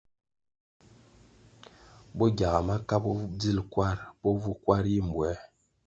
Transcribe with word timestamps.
Bo 2.17 2.27
gyaga 2.37 2.67
maka 2.69 2.95
bo 3.03 3.11
bodzil 3.17 3.57
kwarʼ 3.71 3.99
bo 4.21 4.29
vu 4.41 4.51
kwar 4.63 4.83
yi 4.93 4.99
mbwē. 5.07 5.31